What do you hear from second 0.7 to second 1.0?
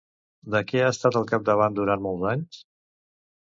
què ha